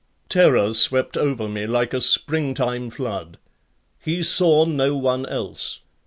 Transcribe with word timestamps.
Terror 0.29 0.73
swept 0.73 1.15
over 1.15 1.47
me 1.47 1.67
like 1.67 1.93
a 1.93 2.01
springtime 2.01 2.89
flood. 2.89 3.37
He 3.99 4.23
saw 4.23 4.65
no 4.65 4.97
one 4.97 5.27
else. 5.27 5.81